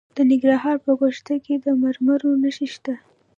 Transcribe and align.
د 0.15 0.17
ننګرهار 0.31 0.77
په 0.85 0.91
ګوشته 0.99 1.33
کې 1.45 1.55
د 1.65 1.67
مرمرو 1.81 2.31
نښې 2.41 2.67
شته. 2.73 2.93